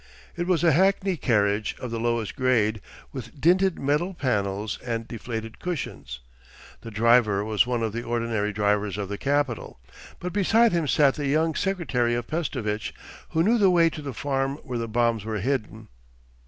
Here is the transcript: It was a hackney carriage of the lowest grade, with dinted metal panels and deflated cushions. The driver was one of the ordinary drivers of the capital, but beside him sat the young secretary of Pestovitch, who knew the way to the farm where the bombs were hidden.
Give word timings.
It 0.35 0.47
was 0.47 0.63
a 0.63 0.71
hackney 0.71 1.15
carriage 1.15 1.75
of 1.79 1.91
the 1.91 1.99
lowest 1.99 2.35
grade, 2.35 2.81
with 3.13 3.39
dinted 3.39 3.77
metal 3.77 4.15
panels 4.15 4.79
and 4.83 5.07
deflated 5.07 5.59
cushions. 5.59 6.21
The 6.81 6.89
driver 6.89 7.45
was 7.45 7.67
one 7.67 7.83
of 7.83 7.93
the 7.93 8.01
ordinary 8.01 8.51
drivers 8.51 8.97
of 8.97 9.09
the 9.09 9.19
capital, 9.19 9.79
but 10.19 10.33
beside 10.33 10.71
him 10.71 10.87
sat 10.87 11.13
the 11.13 11.27
young 11.27 11.53
secretary 11.53 12.15
of 12.15 12.25
Pestovitch, 12.25 12.95
who 13.29 13.43
knew 13.43 13.59
the 13.59 13.69
way 13.69 13.91
to 13.91 14.01
the 14.01 14.11
farm 14.15 14.55
where 14.63 14.79
the 14.79 14.87
bombs 14.87 15.23
were 15.23 15.39
hidden. 15.39 15.87